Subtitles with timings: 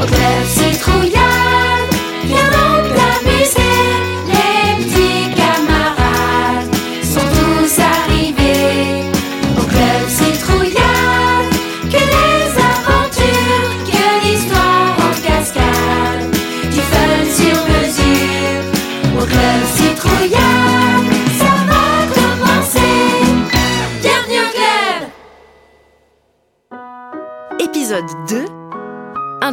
[0.00, 0.67] Let's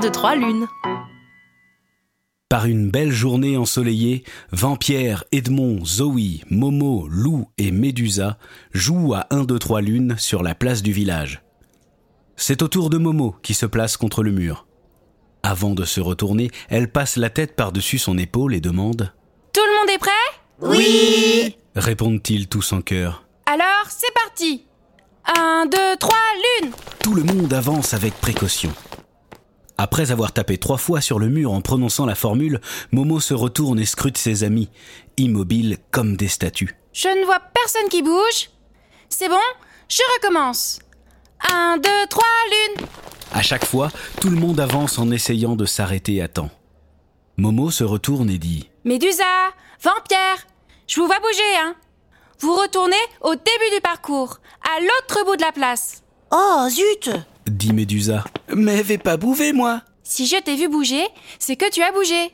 [0.06, 0.68] 1, 2, 3, lune.
[2.48, 8.38] Par une belle journée ensoleillée, Vampierre, Edmond, Zoé, Momo, Lou et Médusa
[8.72, 11.42] jouent à 1, 2, 3 lunes sur la place du village.
[12.36, 14.68] C'est au tour de Momo qui se place contre le mur.
[15.42, 19.12] Avant de se retourner, elle passe la tête par-dessus son épaule et demande
[19.54, 20.12] Tout le monde est prêt?
[20.62, 21.58] Oui.
[21.76, 23.26] Répondent-ils tous en chœur.
[23.48, 24.68] Alors, c'est parti
[25.36, 26.16] 1, 2, 3,
[26.62, 28.72] lune Tout le monde avance avec précaution.
[29.78, 33.80] Après avoir tapé trois fois sur le mur en prononçant la formule, Momo se retourne
[33.80, 34.70] et scrute ses amis,
[35.18, 36.78] immobiles comme des statues.
[36.94, 38.50] Je ne vois personne qui bouge.
[39.10, 39.36] C'est bon
[39.90, 40.80] Je recommence.
[41.52, 42.88] 1, 2, 3, lune
[43.34, 46.50] À chaque fois, tout le monde avance en essayant de s'arrêter à temps.
[47.38, 49.24] Momo se retourne et dit Médusa
[49.84, 50.48] Vampierre
[50.88, 51.76] Je vous vois bouger, hein
[52.40, 56.04] Vous retournez au début du parcours, à l'autre bout de la place.
[56.32, 57.10] Oh zut
[57.48, 58.24] dit Médusa.
[58.54, 61.06] Mais vais pas bouver, moi Si je t'ai vu bouger,
[61.40, 62.26] c'est que tu as bougé.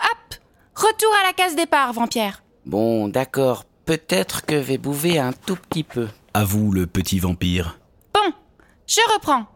[0.00, 0.34] Hop
[0.74, 2.42] Retour à la case départ, Vampierre.
[2.64, 3.64] Bon, d'accord.
[3.86, 6.08] Peut-être que vais bouver un tout petit peu.
[6.34, 7.78] avoue le petit vampire.
[8.14, 8.32] Bon,
[8.86, 9.46] je reprends.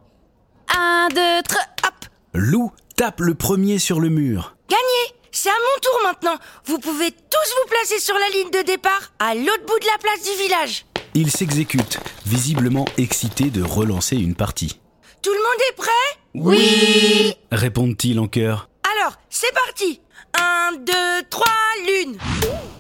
[0.74, 1.94] 1, 2, 3, hop
[2.34, 4.56] Lou tape le premier sur le mur.
[4.69, 8.66] Gagné C'est à mon tour maintenant Vous pouvez tous vous placer sur la ligne de
[8.66, 14.16] départ à l'autre bout de la place du village Il s'exécute, visiblement excité de relancer
[14.16, 14.80] une partie.
[15.23, 15.91] Tout le monde est prêt?
[16.34, 17.34] Oui.
[17.53, 18.69] Répondent-ils en chœur?
[19.01, 20.01] Alors, c'est parti
[20.37, 20.92] 1, 2,
[21.31, 21.47] 3,
[21.87, 22.19] lune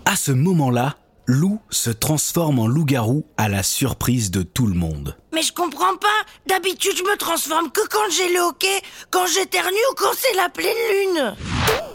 [0.04, 5.16] À ce moment-là, Lou se transforme en loup-garou à la surprise de tout le monde.
[5.32, 6.08] Mais je comprends pas
[6.48, 10.48] D'habitude, je me transforme que quand j'ai le hockey, quand j'éternue ou quand c'est la
[10.48, 11.36] pleine lune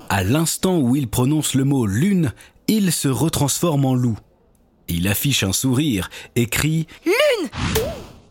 [0.10, 2.34] À l'instant où il prononce le mot lune,
[2.70, 4.18] il se retransforme en loup.
[4.88, 7.50] Il affiche un sourire et crie Lune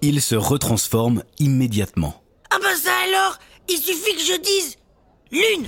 [0.09, 2.23] Il se retransforme immédiatement.
[2.51, 4.77] Ah bah ça alors Il suffit que je dise
[5.33, 5.67] lune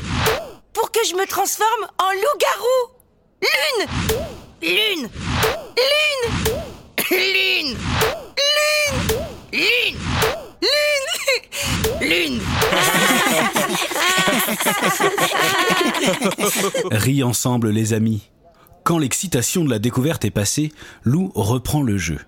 [0.73, 2.95] pour que je me transforme en loup-garou
[3.43, 3.89] Lune
[4.63, 5.09] Lune
[5.77, 6.23] Lune
[7.11, 7.77] Lune
[9.53, 9.99] Lune Lune
[12.01, 12.41] Lune Lune
[16.93, 18.31] Rient ensemble les amis.
[18.85, 20.73] Quand l'excitation de la découverte est passée,
[21.03, 22.21] Lou reprend le jeu.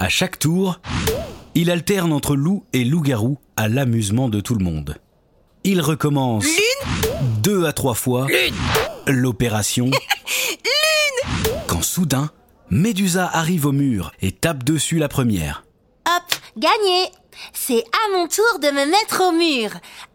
[0.00, 0.80] À chaque tour,
[1.54, 4.96] il alterne entre loup et loup-garou à l'amusement de tout le monde.
[5.62, 6.46] Il recommence
[7.42, 8.26] deux à trois fois
[9.06, 9.90] l'opération
[11.66, 12.30] quand soudain,
[12.70, 15.64] Médusa arrive au mur et tape dessus la première.
[16.08, 17.10] Hop, gagné
[17.52, 19.70] C'est à mon tour de me mettre au mur.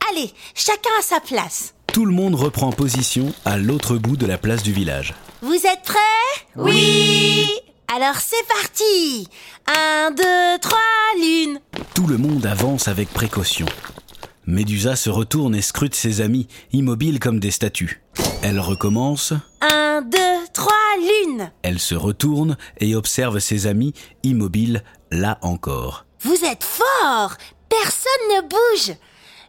[0.10, 1.76] Allez, chacun à sa place.
[1.94, 5.14] Tout le monde reprend position à l'autre bout de la place du village.
[5.44, 6.46] Vous êtes prêts?
[6.56, 7.48] Oui.
[7.94, 9.28] Alors c'est parti
[9.68, 10.80] Un, deux, trois,
[11.18, 11.60] lune
[11.94, 13.66] Tout le monde avance avec précaution.
[14.48, 18.02] Médusa se retourne et scrute ses amis, immobiles comme des statues.
[18.44, 23.94] Elle recommence, Un, deux, trois, lune elle se retourne et observe ses amis,
[24.24, 26.06] immobiles, là encore.
[26.22, 27.34] Vous êtes fort
[27.70, 28.96] Personne ne bouge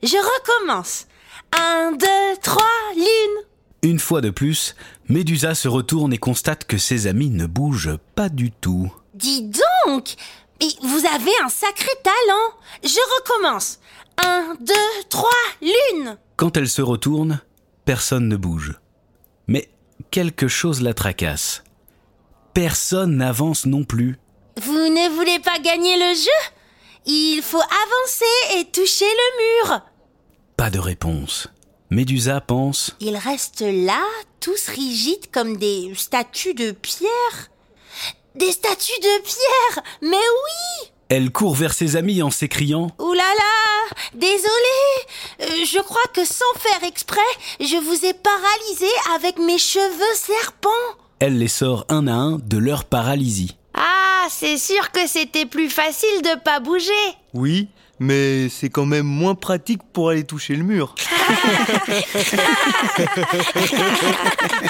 [0.02, 1.06] Je recommence.
[1.58, 2.62] Un, deux, trois,
[2.94, 3.44] lune
[3.82, 4.74] Une fois de plus,
[5.08, 8.92] Médusa se retourne et constate que ses amis ne bougent pas du tout.
[9.14, 9.42] Dis
[9.86, 10.16] donc
[10.82, 13.78] vous avez un sacré talent Je recommence.
[14.24, 15.28] Un, deux, trois,
[15.60, 17.40] lune Quand elle se retourne,
[17.84, 18.74] personne ne bouge.
[19.46, 19.68] Mais
[20.10, 21.62] quelque chose la tracasse.
[22.54, 24.18] Personne n'avance non plus.
[24.62, 26.52] Vous ne voulez pas gagner le jeu?
[27.04, 29.80] Il faut avancer et toucher le mur.
[30.56, 31.48] Pas de réponse.
[31.90, 34.02] Médusa pense Ils restent là,
[34.46, 37.50] tous rigides comme des statues de pierre.
[38.36, 43.24] Des statues de pierre Mais oui Elle court vers ses amis en s'écriant Ouh là
[43.24, 45.02] là Désolée
[45.40, 47.18] Euh, Je crois que sans faire exprès,
[47.58, 50.70] je vous ai paralysé avec mes cheveux serpents.
[51.18, 53.56] Elle les sort un à un de leur paralysie.
[53.74, 56.92] Ah, c'est sûr que c'était plus facile de pas bouger.
[57.34, 60.94] Oui, mais c'est quand même moins pratique pour aller toucher le mur.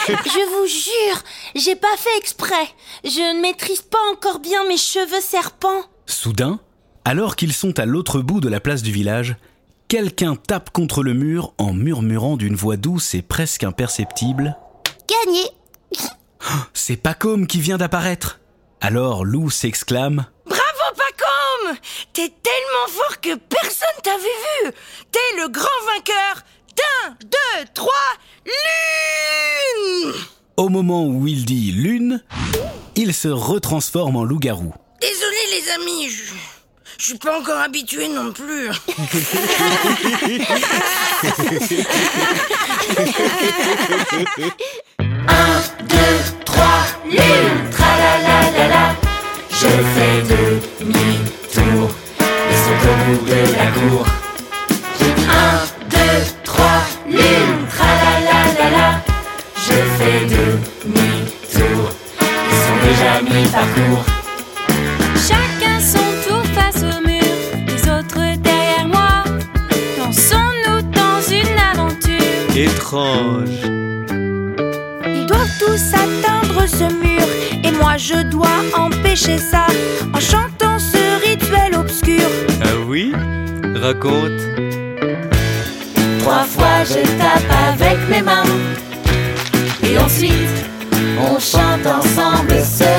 [0.09, 1.23] Je vous jure,
[1.55, 2.69] j'ai pas fait exprès.
[3.05, 5.83] Je ne maîtrise pas encore bien mes cheveux serpents.
[6.07, 6.61] Soudain,
[7.05, 9.37] alors qu'ils sont à l'autre bout de la place du village,
[9.89, 14.57] quelqu'un tape contre le mur en murmurant d'une voix douce et presque imperceptible.
[15.09, 15.43] Gagné
[16.75, 18.41] C'est Pacôme qui vient d'apparaître.
[18.81, 20.27] Alors Lou s'exclame.
[22.13, 24.73] T'es tellement fort que personne t'avait vu
[25.13, 26.43] T'es le grand vainqueur
[26.77, 27.93] d'un, deux, trois,
[28.45, 30.15] lune.
[30.57, 32.23] Au moment où il dit lune,
[32.95, 34.73] il se retransforme en loup-garou.
[35.01, 36.33] Désolé les amis, je,
[36.99, 38.71] je suis pas encore habitué non plus.
[47.05, 48.97] Lune, tralalalala,
[49.51, 54.07] je fais demi-tour saute au bout de la cour.
[55.29, 55.59] Un,
[55.91, 59.01] deux, trois, lune, tralalalala,
[59.55, 64.05] je fais demi-tour et sont déjà mi-parcours.
[65.29, 67.25] Chacun son tour face au mur,
[67.67, 69.25] les autres derrière moi.
[69.99, 72.57] Lançons-nous dans une aventure.
[72.57, 73.61] Étrange.
[75.07, 77.23] Ils doivent tous atteindre ce mur
[77.65, 79.67] Et moi je dois empêcher ça
[80.15, 80.56] En chantant
[82.63, 83.13] Ah oui
[83.75, 84.41] Raconte.
[86.21, 88.45] Trois fois je tape avec mes mains
[89.83, 90.59] Et ensuite
[91.21, 92.96] on chante ensemble ce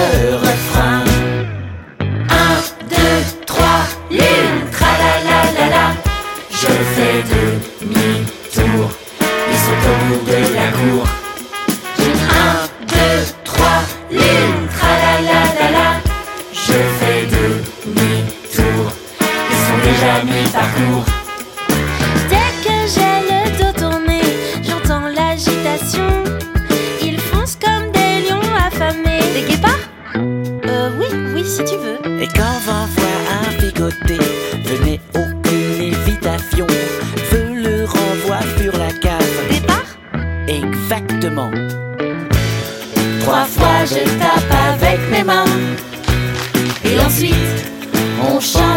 [31.58, 34.20] si tu veux Et quand vent voit un figoté,
[34.64, 36.68] venez aucune évitation.
[37.30, 39.34] Feu le renvoie sur la cave.
[39.50, 39.92] Départ
[40.48, 41.52] Exactement.
[43.22, 45.46] Trois fois je tape avec mes mains
[46.86, 47.36] Et ensuite
[48.30, 48.77] on chante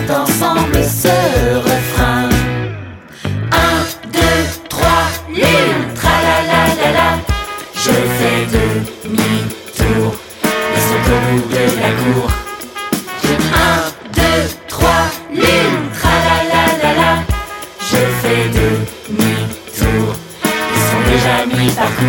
[22.01, 22.07] on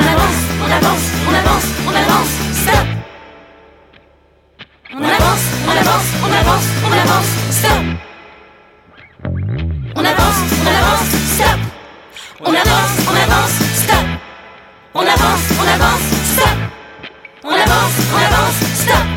[0.00, 2.32] avance, on avance, on avance, on avance,
[2.62, 2.86] stop
[4.94, 7.84] On avance, on avance, on avance, on avance, stop
[9.96, 11.60] On avance, on avance, stop
[12.40, 14.06] On avance, on avance, stop
[14.94, 16.58] On avance, on avance, stop
[17.44, 19.13] On avance, on avance, stop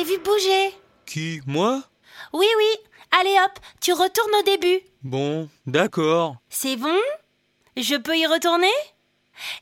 [0.00, 0.74] t'ai vu bouger.
[1.06, 1.82] Qui Moi?
[2.32, 2.88] Oui, oui.
[3.20, 4.80] Allez hop, tu retournes au début.
[5.02, 6.36] Bon, d'accord.
[6.48, 6.98] C'est bon?
[7.76, 8.72] Je peux y retourner?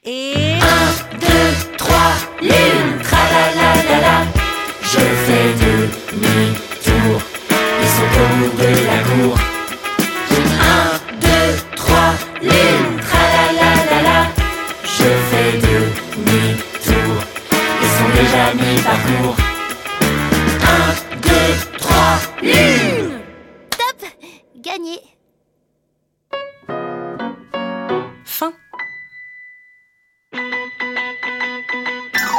[0.05, 0.35] Et...
[0.61, 4.27] Un, deux, trois, lune, tralalalala
[4.83, 7.21] Je fais demi-tour.
[7.81, 9.39] Ils sont au de la cour
[10.61, 12.13] Un, deux, trois,
[12.43, 14.31] lune, tralalalala
[14.85, 17.25] Je fais demi-tour
[17.83, 19.48] Ils sont déjà mi-parcours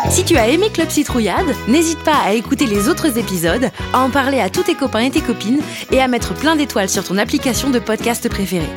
[0.10, 4.10] Si tu as aimé Club Citrouillade, n'hésite pas à écouter les autres épisodes, à en
[4.10, 7.18] parler à tous tes copains et tes copines et à mettre plein d'étoiles sur ton
[7.18, 8.70] application de podcast préférée.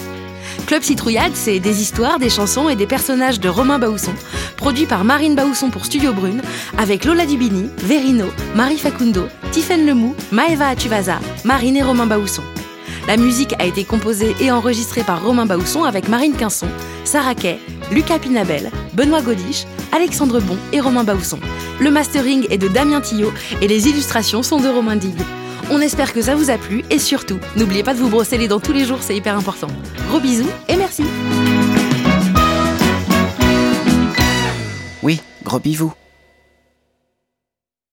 [0.66, 4.14] Club Citrouillade, c'est des histoires, des chansons et des personnages de Romain Baousson,
[4.56, 6.42] produit par Marine Baousson pour Studio Brune,
[6.78, 12.42] avec Lola Dubini, Verino, Marie Facundo, Tiffaine Lemou, Maeva Atuvasa, Marine et Romain Baousson.
[13.08, 16.68] La musique a été composée et enregistrée par Romain Baousson avec Marine Quinson,
[17.04, 17.58] Sarah Kay,
[17.90, 21.40] Lucas Pinabel, Benoît Godiche, Alexandre Bon et Romain Baousson.
[21.80, 25.20] Le mastering est de Damien Tillot et les illustrations sont de Romain Digue.
[25.70, 28.46] On espère que ça vous a plu et surtout, n'oubliez pas de vous brosser les
[28.48, 29.68] dents tous les jours, c'est hyper important.
[30.08, 31.04] Gros bisous et merci
[35.02, 35.92] Oui, gros bivou.